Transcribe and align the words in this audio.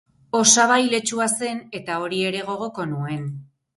Osaba 0.37 0.77
iletsua 0.85 1.27
zen 1.33 1.61
eta 1.81 1.99
hori 2.07 2.23
ere 2.31 2.43
gogoko 2.49 2.87
nuen. 2.95 3.29